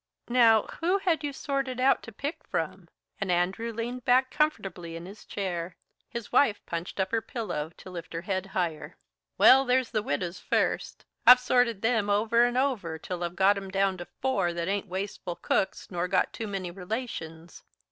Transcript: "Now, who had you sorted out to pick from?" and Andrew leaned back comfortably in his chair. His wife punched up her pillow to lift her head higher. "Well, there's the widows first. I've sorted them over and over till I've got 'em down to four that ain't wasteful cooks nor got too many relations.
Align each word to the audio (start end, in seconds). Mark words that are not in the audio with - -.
"Now, 0.29 0.63
who 0.79 0.97
had 0.97 1.23
you 1.23 1.31
sorted 1.31 1.79
out 1.79 2.01
to 2.01 2.11
pick 2.11 2.43
from?" 2.43 2.89
and 3.19 3.31
Andrew 3.31 3.71
leaned 3.71 4.03
back 4.03 4.31
comfortably 4.31 4.95
in 4.95 5.05
his 5.05 5.25
chair. 5.25 5.77
His 6.09 6.31
wife 6.31 6.59
punched 6.65 6.99
up 6.99 7.11
her 7.11 7.21
pillow 7.21 7.69
to 7.77 7.89
lift 7.91 8.11
her 8.13 8.21
head 8.21 8.47
higher. 8.47 8.97
"Well, 9.37 9.63
there's 9.63 9.91
the 9.91 10.01
widows 10.01 10.39
first. 10.39 11.05
I've 11.27 11.39
sorted 11.39 11.83
them 11.83 12.09
over 12.09 12.45
and 12.45 12.57
over 12.57 12.97
till 12.97 13.23
I've 13.23 13.35
got 13.35 13.57
'em 13.57 13.69
down 13.69 13.97
to 13.97 14.05
four 14.23 14.53
that 14.53 14.67
ain't 14.67 14.87
wasteful 14.87 15.35
cooks 15.35 15.91
nor 15.91 16.07
got 16.07 16.33
too 16.33 16.47
many 16.47 16.71
relations. 16.71 17.63